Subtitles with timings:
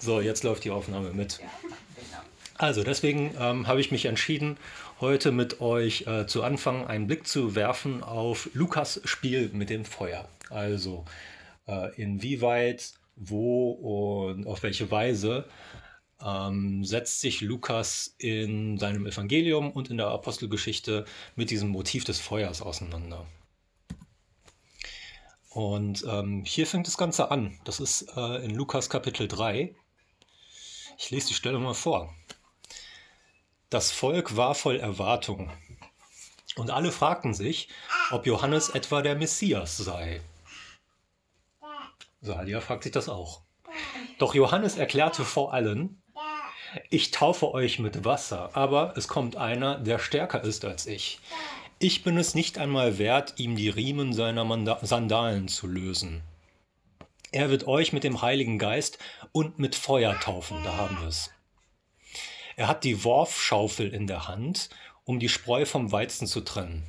[0.00, 1.40] So, jetzt läuft die Aufnahme mit.
[2.54, 4.56] Also deswegen ähm, habe ich mich entschieden,
[5.00, 9.84] heute mit euch äh, zu Anfang einen Blick zu werfen auf Lukas Spiel mit dem
[9.84, 10.28] Feuer.
[10.50, 11.04] Also
[11.66, 15.44] äh, inwieweit, wo und auf welche Weise
[16.24, 21.04] ähm, setzt sich Lukas in seinem Evangelium und in der Apostelgeschichte
[21.36, 23.26] mit diesem Motiv des Feuers auseinander.
[25.50, 27.58] Und ähm, hier fängt das Ganze an.
[27.64, 29.74] Das ist äh, in Lukas Kapitel 3.
[30.98, 32.12] Ich lese die Stelle mal vor.
[33.70, 35.50] Das Volk war voll Erwartung.
[36.56, 37.68] Und alle fragten sich,
[38.10, 40.20] ob Johannes etwa der Messias sei.
[42.20, 43.42] Salia fragt sich das auch.
[44.18, 46.02] Doch Johannes erklärte vor allen,
[46.90, 51.20] ich taufe euch mit Wasser, aber es kommt einer, der stärker ist als ich.
[51.78, 56.22] Ich bin es nicht einmal wert, ihm die Riemen seiner Manda Sandalen zu lösen.
[57.30, 58.98] Er wird euch mit dem Heiligen Geist
[59.32, 61.30] und mit Feuer taufen, da haben wir es.
[62.56, 64.70] Er hat die Worfschaufel in der Hand,
[65.04, 66.84] um die Spreu vom Weizen zu trennen.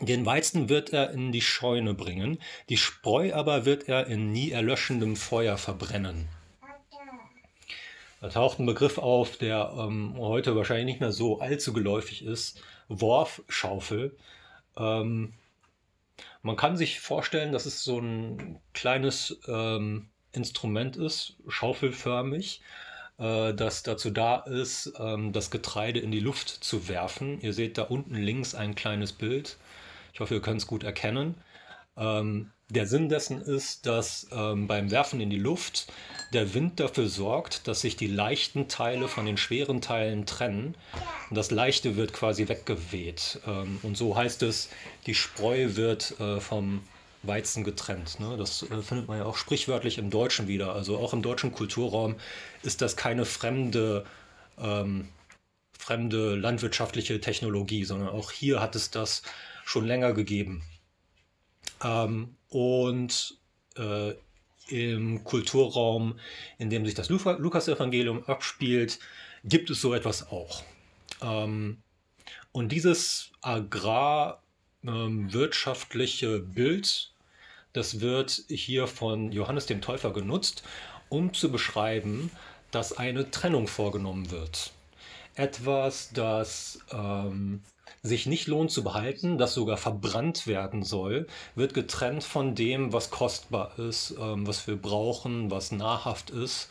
[0.00, 4.50] Den Weizen wird er in die Scheune bringen, die Spreu aber wird er in nie
[4.50, 6.28] erlöschendem Feuer verbrennen.
[8.22, 12.62] Da taucht ein Begriff auf, der ähm, heute wahrscheinlich nicht mehr so allzu geläufig ist.
[12.88, 14.16] Worfschaufel.
[14.76, 15.34] Ähm,
[16.42, 22.62] man kann sich vorstellen, dass es so ein kleines ähm, Instrument ist, schaufelförmig,
[23.18, 27.40] äh, das dazu da ist, ähm, das Getreide in die Luft zu werfen.
[27.40, 29.56] Ihr seht da unten links ein kleines Bild.
[30.12, 31.36] Ich hoffe, ihr könnt es gut erkennen.
[31.96, 35.92] Ähm, der Sinn dessen ist, dass ähm, beim Werfen in die Luft
[36.32, 40.74] der Wind dafür sorgt, dass sich die leichten Teile von den schweren Teilen trennen.
[41.28, 43.40] Und das Leichte wird quasi weggeweht.
[43.46, 44.70] Ähm, und so heißt es,
[45.06, 46.82] die Spreu wird äh, vom
[47.22, 48.18] Weizen getrennt.
[48.20, 48.36] Ne?
[48.38, 50.74] Das äh, findet man ja auch sprichwörtlich im Deutschen wieder.
[50.74, 52.16] Also auch im deutschen Kulturraum
[52.62, 54.06] ist das keine fremde,
[54.58, 55.08] ähm,
[55.78, 59.22] fremde landwirtschaftliche Technologie, sondern auch hier hat es das
[59.64, 60.62] schon länger gegeben.
[61.82, 63.38] Ähm, und
[63.76, 64.14] äh,
[64.68, 66.20] im Kulturraum,
[66.58, 69.00] in dem sich das Lukas-Evangelium abspielt,
[69.44, 70.62] gibt es so etwas auch.
[71.20, 71.78] Ähm,
[72.52, 77.12] und dieses agrarwirtschaftliche ähm, Bild,
[77.72, 80.62] das wird hier von Johannes dem Täufer genutzt,
[81.08, 82.30] um zu beschreiben,
[82.70, 84.72] dass eine Trennung vorgenommen wird.
[85.34, 87.62] Etwas, das ähm,
[88.02, 93.10] sich nicht lohnt zu behalten, das sogar verbrannt werden soll, wird getrennt von dem, was
[93.10, 96.70] kostbar ist, ähm, was wir brauchen, was nahrhaft ist,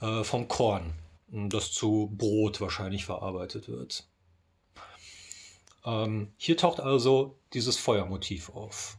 [0.00, 0.92] äh, vom Korn,
[1.28, 4.04] das zu Brot wahrscheinlich verarbeitet wird.
[5.84, 8.98] Ähm, hier taucht also dieses Feuermotiv auf.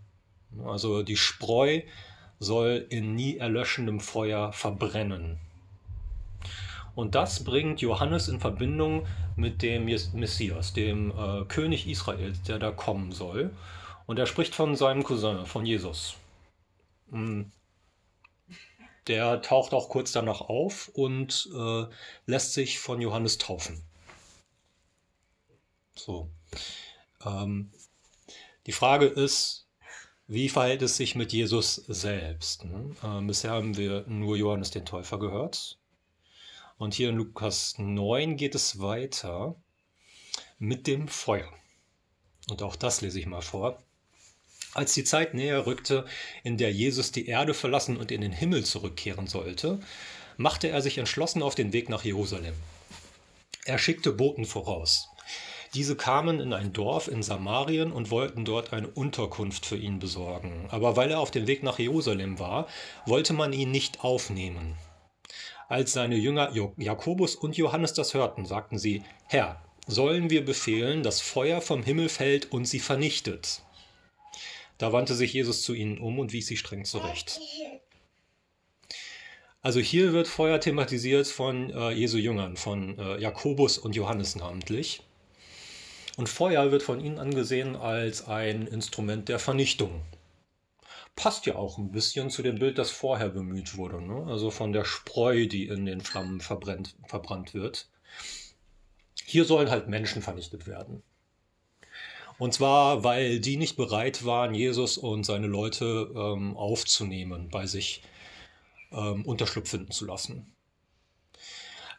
[0.65, 1.81] Also die Spreu
[2.39, 5.39] soll in nie erlöschendem Feuer verbrennen.
[6.97, 12.71] Und das bringt Johannes in Verbindung mit dem Messias, dem äh, König Israels, der da
[12.71, 13.51] kommen soll.
[14.07, 16.15] Und er spricht von seinem Cousin, von Jesus.
[17.11, 17.51] Hm.
[19.05, 21.85] Der taucht auch kurz danach auf und äh,
[22.25, 23.83] lässt sich von Johannes taufen.
[25.93, 26.31] So.
[27.23, 27.69] Ähm,
[28.65, 29.67] die Frage ist,
[30.25, 32.65] wie verhält es sich mit Jesus selbst?
[32.65, 32.95] Ne?
[33.03, 35.77] Äh, bisher haben wir nur Johannes den Täufer gehört.
[36.77, 39.55] Und hier in Lukas 9 geht es weiter
[40.59, 41.51] mit dem Feuer.
[42.49, 43.81] Und auch das lese ich mal vor.
[44.73, 46.05] Als die Zeit näher rückte,
[46.43, 49.79] in der Jesus die Erde verlassen und in den Himmel zurückkehren sollte,
[50.37, 52.53] machte er sich entschlossen auf den Weg nach Jerusalem.
[53.65, 55.09] Er schickte Boten voraus.
[55.73, 60.67] Diese kamen in ein Dorf in Samarien und wollten dort eine Unterkunft für ihn besorgen.
[60.69, 62.67] Aber weil er auf dem Weg nach Jerusalem war,
[63.05, 64.75] wollte man ihn nicht aufnehmen.
[65.69, 71.19] Als seine Jünger Jakobus und Johannes das hörten, sagten sie, Herr, sollen wir befehlen, dass
[71.19, 73.61] Feuer vom Himmel fällt und sie vernichtet?
[74.77, 77.39] Da wandte sich Jesus zu ihnen um und wies sie streng zurecht.
[79.61, 85.01] Also hier wird Feuer thematisiert von äh, Jesu Jüngern, von äh, Jakobus und Johannes namentlich.
[86.15, 90.01] Und Feuer wird von ihnen angesehen als ein Instrument der Vernichtung
[91.17, 94.01] passt ja auch ein bisschen zu dem Bild, das vorher bemüht wurde.
[94.01, 94.25] Ne?
[94.27, 97.89] Also von der Spreu, die in den Flammen verbrennt, verbrannt wird.
[99.25, 101.03] Hier sollen halt Menschen vernichtet werden.
[102.37, 108.03] Und zwar, weil die nicht bereit waren, Jesus und seine Leute ähm, aufzunehmen, bei sich
[108.91, 110.53] ähm, Unterschlupf finden zu lassen.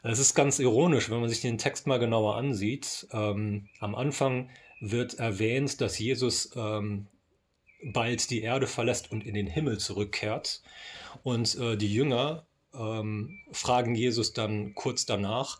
[0.01, 3.05] Es ist ganz ironisch, wenn man sich den Text mal genauer ansieht.
[3.11, 4.49] Ähm, am Anfang
[4.79, 7.07] wird erwähnt, dass Jesus ähm,
[7.83, 10.61] bald die Erde verlässt und in den Himmel zurückkehrt.
[11.23, 15.59] Und äh, die Jünger, äh, ähm, fragen Jesus dann kurz danach,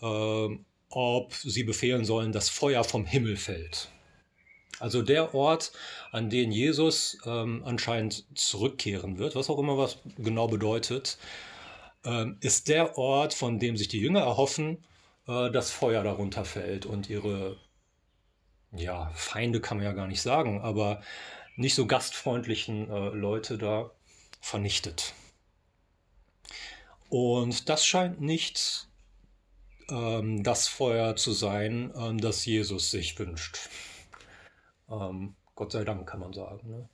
[0.00, 0.48] äh,
[0.88, 3.90] ob sie befehlen sollen, dass Feuer vom Himmel fällt.
[4.78, 5.72] Also der Ort,
[6.12, 11.18] an den Jesus ähm, anscheinend zurückkehren wird, was auch immer was genau bedeutet,
[12.04, 14.84] ähm, ist der Ort, von dem sich die Jünger erhoffen,
[15.26, 17.56] äh, dass Feuer darunter fällt und ihre
[18.72, 21.02] ja, Feinde kann man ja gar nicht sagen, aber
[21.56, 23.90] nicht so gastfreundlichen äh, Leute da
[24.40, 25.14] vernichtet.
[27.08, 28.88] Und das scheint nicht
[29.90, 33.68] ähm, das Feuer zu sein, ähm, das Jesus sich wünscht.
[34.90, 36.68] Ähm, Gott sei Dank kann man sagen.
[36.68, 36.88] Ne?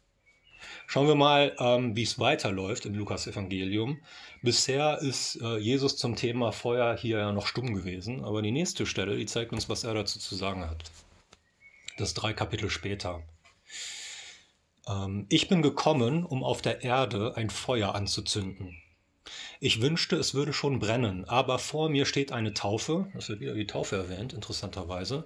[0.87, 4.01] Schauen wir mal, ähm, wie es weiterläuft im Lukas-Evangelium.
[4.43, 8.87] Bisher ist äh, Jesus zum Thema Feuer hier ja noch stumm gewesen, aber die nächste
[8.87, 10.85] Stelle, die zeigt uns, was er dazu zu sagen hat.
[11.99, 13.23] Das drei Kapitel später.
[14.89, 18.77] Ähm, ich bin gekommen, um auf der Erde ein Feuer anzuzünden.
[19.61, 23.55] Ich wünschte, es würde schon brennen, aber vor mir steht eine Taufe, das wird wieder
[23.55, 25.25] die Taufe erwähnt, interessanterweise,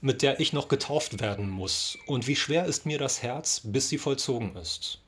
[0.00, 1.96] mit der ich noch getauft werden muss.
[2.06, 5.00] Und wie schwer ist mir das Herz, bis sie vollzogen ist.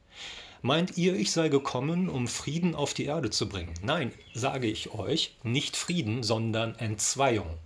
[0.63, 3.75] Meint ihr, ich sei gekommen, um Frieden auf die Erde zu bringen?
[3.83, 7.59] Nein, sage ich euch, nicht Frieden, sondern Entzweiung.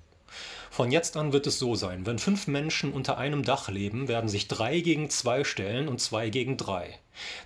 [0.71, 4.29] Von jetzt an wird es so sein, wenn fünf Menschen unter einem Dach leben, werden
[4.29, 6.99] sich drei gegen zwei stellen und zwei gegen drei.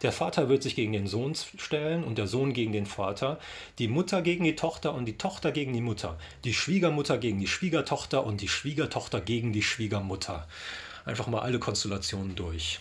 [0.03, 3.39] Der Vater wird sich gegen den Sohn stellen und der Sohn gegen den Vater,
[3.79, 7.47] die Mutter gegen die Tochter und die Tochter gegen die Mutter, die Schwiegermutter gegen die
[7.47, 10.47] Schwiegertochter und die Schwiegertochter gegen die Schwiegermutter.
[11.05, 12.79] Einfach mal alle Konstellationen durch.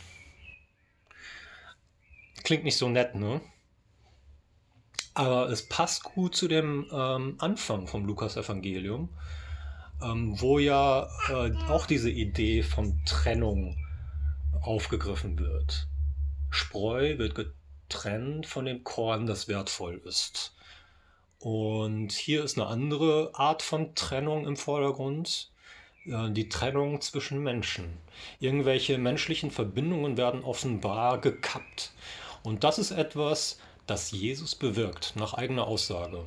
[2.44, 3.42] Klingt nicht so nett, ne?
[5.14, 9.10] Aber es passt gut zu dem ähm, Anfang vom Lukas-Evangelium
[10.04, 13.78] ähm, wo ja äh, auch diese Idee von Trennung
[14.62, 15.88] aufgegriffen wird.
[16.50, 20.56] Spreu wird getrennt von dem Korn, das wertvoll ist.
[21.40, 25.52] Und hier ist eine andere Art von Trennung im Vordergrund,
[26.06, 27.98] äh, die Trennung zwischen Menschen.
[28.40, 31.92] Irgendwelche menschlichen Verbindungen werden offenbar gekappt.
[32.44, 36.26] Und das ist etwas, das Jesus bewirkt, nach eigener Aussage.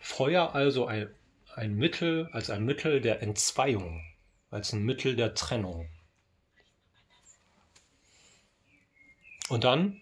[0.00, 1.08] Feuer also ein
[1.54, 4.04] ein Mittel, als ein Mittel der Entzweiung,
[4.50, 5.88] als ein Mittel der Trennung.
[9.48, 10.00] Und dann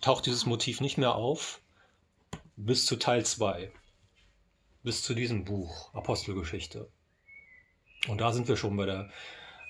[0.00, 1.60] taucht dieses Motiv nicht mehr auf
[2.56, 3.70] bis zu Teil 2,
[4.82, 6.88] bis zu diesem Buch Apostelgeschichte.
[8.08, 9.10] Und da sind wir schon bei der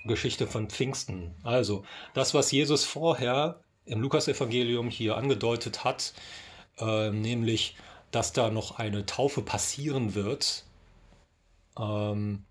[0.05, 1.35] Geschichte von Pfingsten.
[1.43, 6.13] Also das, was Jesus vorher im Lukasevangelium hier angedeutet hat,
[6.77, 7.75] äh, nämlich
[8.17, 10.65] dass da noch eine Taufe passieren wird
[11.77, 12.45] ähm,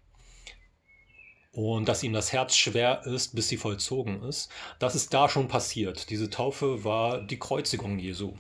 [1.50, 4.48] und dass ihm das Herz schwer ist, bis sie vollzogen ist.
[4.78, 6.08] Das ist da schon passiert.
[6.10, 8.34] Diese Taufe war die Kreuzigung Jesu.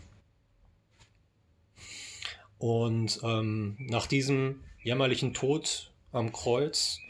[2.58, 7.00] Und ähm, nach diesem jämmerlichen Tod am Kreuz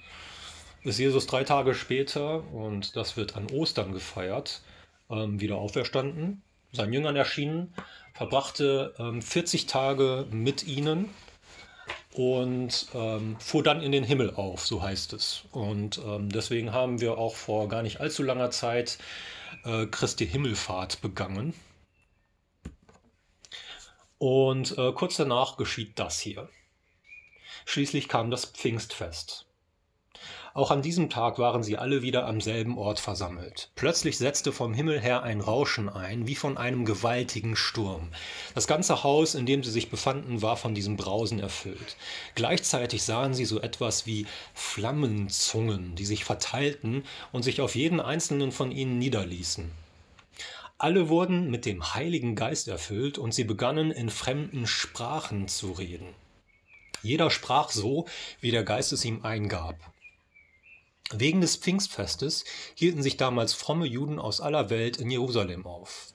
[0.83, 4.63] ist Jesus drei Tage später, und das wird an Ostern gefeiert,
[5.11, 6.41] ähm, wieder auferstanden,
[6.73, 7.75] seinen Jüngern erschienen
[8.17, 11.11] verbrachte ähm, 40 Tage mit ihnen
[12.15, 15.45] und ähm, fuhr dann in den Himmel auf, so heißt es.
[15.53, 18.99] Und ähm, deswegen haben wir auch vor gar nicht allzu langer Zeit
[19.65, 21.53] äh, Christi Himmelfahrt begangen.
[24.19, 26.49] Und äh, kurz danach geschieht das hier.
[27.67, 29.45] Schließlich kam das Pfingstfest.
[30.56, 33.69] Auch an diesem Tag waren sie alle wieder am selben Ort versammelt.
[33.75, 38.08] Plötzlich setzte vom Himmel her ein Rauschen ein, wie von einem gewaltigen Sturm.
[38.55, 41.98] Das ganze Haus, in dem sie sich befanden, war von diesem Brausen erfüllt.
[42.36, 48.51] Gleichzeitig sahen sie so etwas wie Flammenzungen, die sich verteilten und sich auf jeden einzelnen
[48.51, 49.70] von ihnen niederließen.
[50.79, 56.15] Alle wurden mit dem Heiligen Geist erfüllt und sie begannen in fremden Sprachen zu reden.
[57.03, 58.06] Jeder sprach so,
[58.41, 59.77] wie der Geist es ihm eingab.
[61.13, 62.44] Wegen des Pfingstfestes
[62.75, 66.13] hielten sich damals fromme Juden aus aller Welt in Jerusalem auf.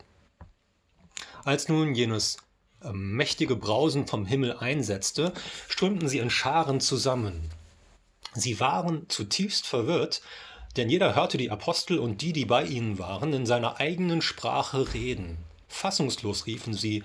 [1.43, 2.38] Als nun jenes
[2.83, 5.33] ähm, mächtige Brausen vom Himmel einsetzte,
[5.69, 7.50] strömten sie in Scharen zusammen.
[8.33, 10.21] Sie waren zutiefst verwirrt,
[10.77, 14.93] denn jeder hörte die Apostel und die, die bei ihnen waren, in seiner eigenen Sprache
[14.93, 15.38] reden.
[15.67, 17.03] Fassungslos riefen sie,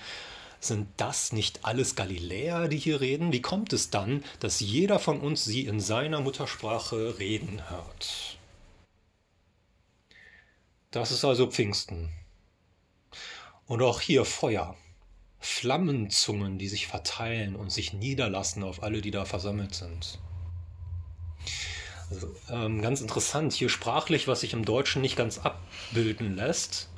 [0.61, 3.33] sind das nicht alles Galiläer, die hier reden?
[3.33, 8.39] Wie kommt es dann, dass jeder von uns sie in seiner Muttersprache reden hört?
[10.91, 12.11] Das ist also Pfingsten.
[13.67, 14.77] Und auch hier Feuer.
[15.39, 20.19] Flammenzungen, die sich verteilen und sich niederlassen auf alle, die da versammelt sind.
[22.11, 26.89] Also, ähm, ganz interessant, hier sprachlich, was sich im Deutschen nicht ganz abbilden lässt.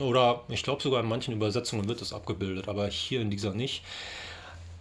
[0.00, 3.84] Oder ich glaube sogar in manchen Übersetzungen wird es abgebildet, aber hier in dieser nicht.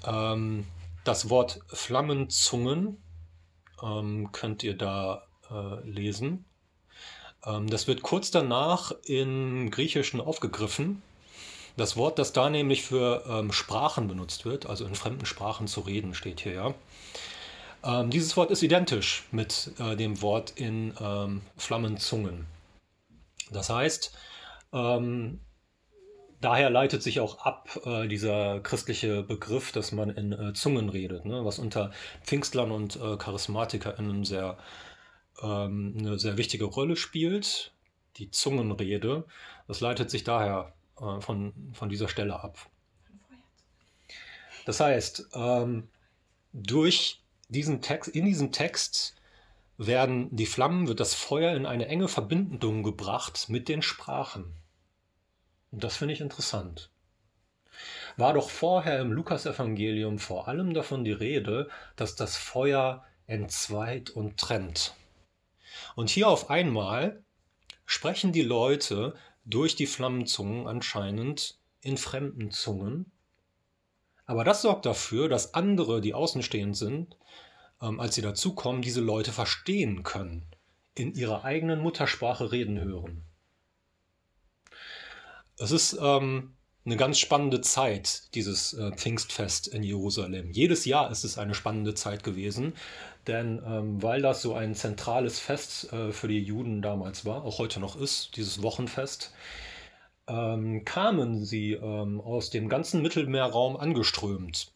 [0.06, 0.66] Ähm,
[1.04, 3.02] das Wort Flammenzungen
[3.82, 6.46] ähm, könnt ihr da äh, lesen.
[7.46, 11.02] Ähm, das wird kurz danach im Griechischen aufgegriffen.
[11.78, 15.82] Das Wort, das da nämlich für ähm, Sprachen benutzt wird, also in fremden Sprachen zu
[15.82, 16.74] reden, steht hier ja.
[17.84, 22.48] Ähm, dieses Wort ist identisch mit äh, dem Wort in ähm, Flammenzungen.
[23.52, 24.12] Das heißt,
[24.76, 25.40] ähm,
[26.42, 31.26] daher leitet sich auch ab äh, dieser christliche Begriff, dass man in äh, Zungen redet,
[31.26, 31.46] ne?
[31.46, 31.92] was unter
[32.24, 34.58] Pfingstlern und äh, CharismatikerInnen sehr,
[35.42, 37.74] ähm, eine sehr wichtige Rolle spielt.
[38.18, 39.26] Die Zungenrede,
[39.68, 42.58] das leitet sich daher äh, von, von dieser Stelle ab.
[44.66, 45.88] Das heißt, ähm,
[46.54, 49.16] durch diesen Text, in diesem Text
[49.78, 54.54] werden die Flammen, wird das Feuer in eine enge Verbindung gebracht mit den Sprachen.
[55.76, 56.90] Und das finde ich interessant.
[58.16, 61.68] War doch vorher im Lukasevangelium vor allem davon die Rede,
[61.98, 64.96] dass das Feuer entzweit und trennt.
[65.98, 67.22] Und hier auf einmal
[67.86, 73.12] sprechen die Leute durch die Flammenzungen anscheinend in fremden Zungen.
[74.26, 77.18] Aber das sorgt dafür, dass andere, die außenstehend sind,
[77.82, 80.46] ähm, als sie dazukommen, diese Leute verstehen können,
[80.94, 83.26] in ihrer eigenen Muttersprache reden hören.
[85.58, 86.54] Es ist ähm,
[86.86, 90.52] eine ganz spannende Zeit, dieses äh, Pfingstfest in Jerusalem.
[90.52, 92.74] Jedes Jahr ist es eine spannende Zeit gewesen,
[93.26, 97.58] denn ähm, weil das so ein zentrales Fest äh, für die Juden damals war, auch
[97.58, 99.34] heute noch ist, dieses Wochenfest,
[100.28, 104.72] ähm, kamen sie ähm, aus dem ganzen Mittelmeerraum angeströmt.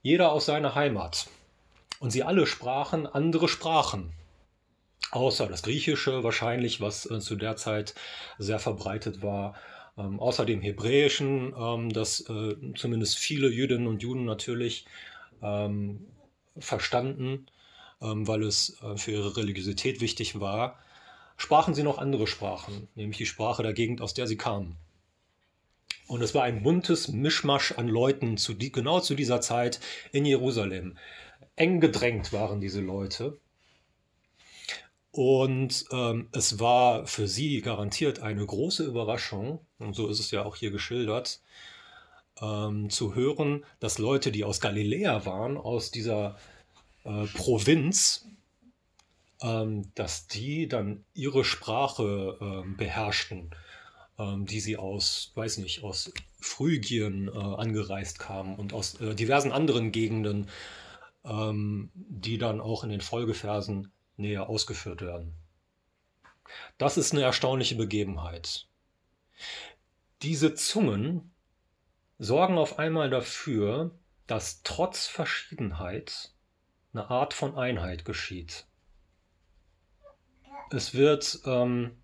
[0.00, 1.26] Jeder aus seiner Heimat.
[2.00, 4.12] Und sie alle sprachen andere Sprachen.
[5.10, 7.94] Außer das Griechische wahrscheinlich, was äh, zu der Zeit
[8.38, 9.54] sehr verbreitet war
[9.96, 14.86] ähm, außer dem Hebräischen, ähm, das äh, zumindest viele Jüdinnen und Juden natürlich
[15.42, 16.06] ähm,
[16.58, 17.46] verstanden,
[18.00, 20.78] ähm, weil es äh, für ihre Religiosität wichtig war,
[21.36, 24.76] sprachen sie noch andere Sprachen, nämlich die Sprache der Gegend, aus der sie kamen.
[26.06, 29.80] Und es war ein buntes Mischmasch an Leuten zu die, genau zu dieser Zeit
[30.12, 30.98] in Jerusalem.
[31.56, 33.38] Eng gedrängt waren diese Leute.
[35.14, 40.44] Und ähm, es war für sie garantiert eine große Überraschung, und so ist es ja
[40.44, 41.40] auch hier geschildert,
[42.42, 46.36] ähm, zu hören, dass Leute, die aus Galiläa waren, aus dieser
[47.04, 48.26] äh, Provinz,
[49.40, 53.50] ähm, dass die dann ihre Sprache ähm, beherrschten,
[54.18, 59.52] ähm, die sie aus, weiß nicht, aus Phrygien äh, angereist kamen und aus äh, diversen
[59.52, 60.48] anderen Gegenden,
[61.24, 65.34] ähm, die dann auch in den Folgeversen näher ausgeführt werden.
[66.78, 68.68] Das ist eine erstaunliche Begebenheit.
[70.22, 71.32] Diese Zungen
[72.18, 73.90] sorgen auf einmal dafür,
[74.26, 76.32] dass trotz Verschiedenheit
[76.92, 78.66] eine Art von Einheit geschieht.
[80.70, 81.96] Es wird ähm,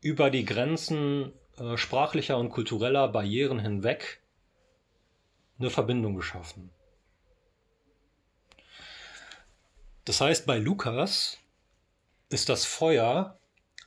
[0.00, 4.22] über die Grenzen äh, sprachlicher und kultureller Barrieren hinweg
[5.58, 6.70] eine Verbindung geschaffen.
[10.06, 11.38] Das heißt, bei Lukas
[12.30, 13.38] ist das Feuer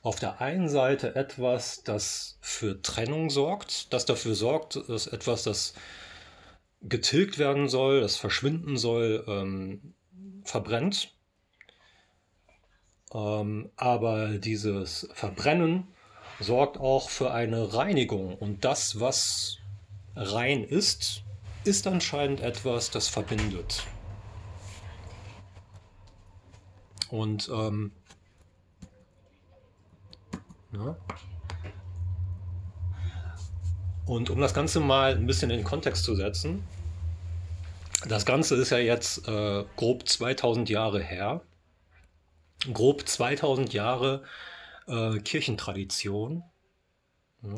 [0.02, 5.74] auf der einen Seite etwas, das für Trennung sorgt, das dafür sorgt, dass etwas, das
[6.82, 9.94] getilgt werden soll, das verschwinden soll, ähm,
[10.44, 11.14] verbrennt.
[13.12, 15.88] Ähm, aber dieses Verbrennen
[16.38, 18.36] sorgt auch für eine Reinigung.
[18.36, 19.56] Und das, was
[20.16, 21.22] rein ist,
[21.64, 23.84] ist anscheinend etwas, das verbindet.
[27.10, 27.92] Und ähm,
[30.72, 30.96] ja.
[34.06, 36.64] Und um das Ganze mal ein bisschen in den Kontext zu setzen,
[38.08, 41.42] das Ganze ist ja jetzt äh, grob 2000 Jahre her.
[42.72, 44.22] Grob 2000 Jahre
[44.86, 46.42] äh, Kirchentradition.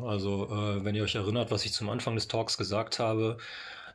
[0.01, 3.37] Also, äh, wenn ihr euch erinnert, was ich zum Anfang des Talks gesagt habe,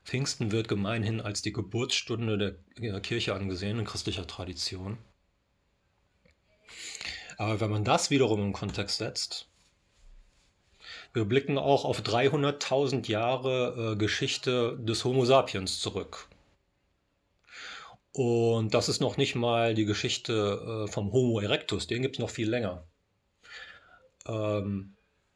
[0.04, 4.98] Pfingsten wird gemeinhin als die Geburtsstunde der Kirche angesehen in christlicher Tradition.
[7.36, 9.46] Aber wenn man das wiederum im Kontext setzt,
[11.12, 16.28] wir blicken auch auf 300.000 Jahre äh, Geschichte des Homo sapiens zurück.
[18.12, 22.18] Und das ist noch nicht mal die Geschichte äh, vom Homo erectus, den gibt es
[22.18, 22.84] noch viel länger.
[24.26, 24.94] Ähm,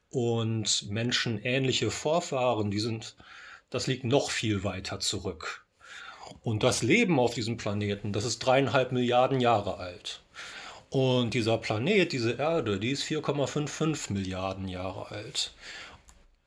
[0.09, 3.15] und menschenähnliche Vorfahren, die sind,
[3.69, 5.65] das liegt noch viel weiter zurück.
[6.41, 10.21] Und das Leben auf diesem Planeten, das ist dreieinhalb Milliarden Jahre alt.
[10.93, 15.51] Und dieser Planet, diese Erde, die ist 4,55 Milliarden Jahre alt.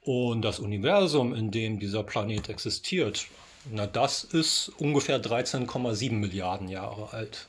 [0.03, 3.27] Und das Universum, in dem dieser Planet existiert,
[3.73, 7.49] na das ist ungefähr 13,7 Milliarden Jahre alt.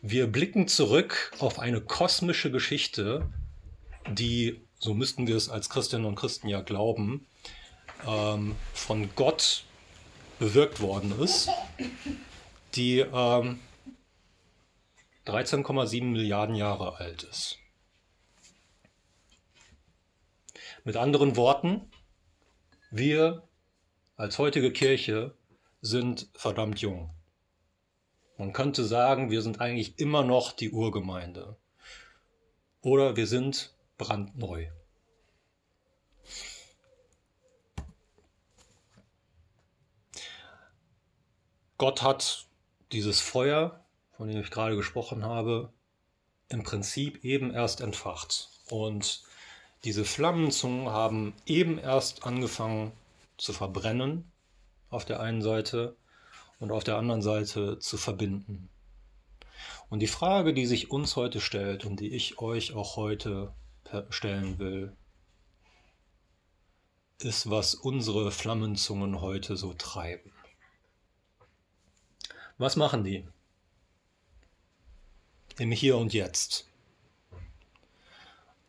[0.00, 3.28] Wir blicken zurück auf eine kosmische Geschichte,
[4.08, 7.26] die, so müssten wir es als Christinnen und Christen ja glauben,
[8.06, 9.64] ähm, von Gott
[10.38, 11.48] bewirkt worden ist,
[12.76, 13.58] die ähm,
[15.26, 17.58] 13,7 Milliarden Jahre alt ist.
[20.84, 21.90] Mit anderen Worten,
[22.90, 23.42] wir
[24.16, 25.34] als heutige Kirche
[25.82, 27.14] sind verdammt jung.
[28.38, 31.56] Man könnte sagen, wir sind eigentlich immer noch die Urgemeinde.
[32.80, 34.68] Oder wir sind brandneu.
[41.76, 42.46] Gott hat
[42.92, 43.79] dieses Feuer,
[44.20, 45.72] von dem ich gerade gesprochen habe,
[46.50, 48.50] im Prinzip eben erst entfacht.
[48.68, 49.22] Und
[49.84, 52.92] diese Flammenzungen haben eben erst angefangen
[53.38, 54.30] zu verbrennen
[54.90, 55.96] auf der einen Seite
[56.58, 58.68] und auf der anderen Seite zu verbinden.
[59.88, 63.54] Und die Frage, die sich uns heute stellt und die ich euch auch heute
[64.10, 64.94] stellen will,
[67.22, 70.30] ist, was unsere Flammenzungen heute so treiben.
[72.58, 73.26] Was machen die?
[75.60, 76.66] Im Hier und Jetzt.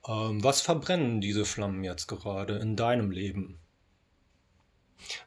[0.06, 3.58] Ähm, was verbrennen diese Flammen jetzt gerade in deinem Leben?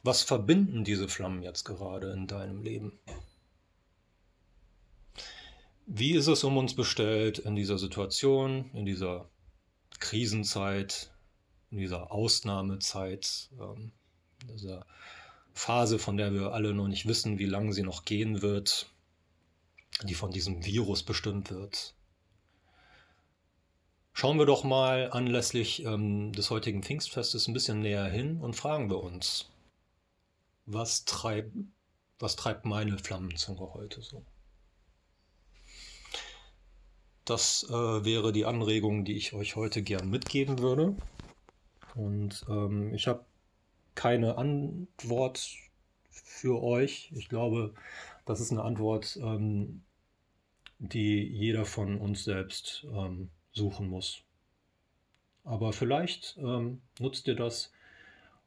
[0.02, 2.92] Was verbinden diese Flammen jetzt gerade in deinem Leben?
[5.86, 9.30] Wie ist es um uns bestellt in dieser Situation, in dieser
[10.00, 11.14] Krisenzeit,
[11.70, 13.90] in dieser Ausnahmezeit, ähm,
[14.42, 14.84] in dieser
[15.54, 18.93] Phase, von der wir alle noch nicht wissen, wie lange sie noch gehen wird,
[20.02, 21.94] die von diesem Virus bestimmt wird?
[24.12, 28.88] Schauen wir doch mal anlässlich ähm, des heutigen Pfingstfestes ein bisschen näher hin und fragen
[28.88, 29.50] wir uns,
[30.66, 31.52] was treibt,
[32.18, 34.24] was treibt meine Flammenzunge heute so?
[37.24, 40.94] Das äh, wäre die Anregung, die ich euch heute gern mitgeben würde.
[41.94, 43.24] Und ähm, ich habe
[43.94, 45.48] keine Antwort
[46.22, 47.12] für euch.
[47.14, 47.74] Ich glaube,
[48.24, 49.82] das ist eine Antwort, ähm,
[50.78, 54.22] die jeder von uns selbst ähm, suchen muss.
[55.44, 57.72] Aber vielleicht ähm, nutzt ihr das,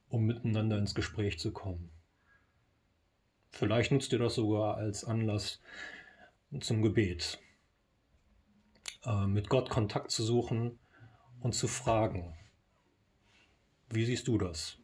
[0.10, 1.92] um miteinander ins Gespräch zu kommen.
[3.52, 5.62] Vielleicht nutzt ihr das sogar als Anlass
[6.60, 7.40] zum Gebet,
[9.06, 10.80] äh, mit Gott Kontakt zu suchen
[11.40, 12.36] und zu fragen,
[13.90, 14.78] wie siehst du das?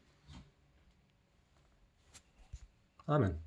[3.07, 3.42] Amen.